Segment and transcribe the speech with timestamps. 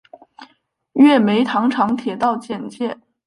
[0.93, 2.97] 月眉糖厂铁道简介